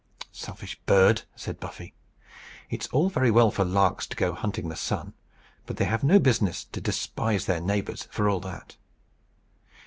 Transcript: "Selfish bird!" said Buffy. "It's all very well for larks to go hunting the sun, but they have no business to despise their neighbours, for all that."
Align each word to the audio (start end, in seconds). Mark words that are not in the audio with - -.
"Selfish 0.33 0.79
bird!" 0.87 1.21
said 1.35 1.59
Buffy. 1.59 1.93
"It's 2.71 2.87
all 2.87 3.11
very 3.11 3.29
well 3.29 3.51
for 3.51 3.63
larks 3.63 4.07
to 4.07 4.15
go 4.15 4.33
hunting 4.33 4.67
the 4.67 4.75
sun, 4.75 5.13
but 5.67 5.77
they 5.77 5.85
have 5.85 6.03
no 6.03 6.17
business 6.17 6.63
to 6.71 6.81
despise 6.81 7.45
their 7.45 7.61
neighbours, 7.61 8.07
for 8.09 8.27
all 8.27 8.39
that." 8.39 8.77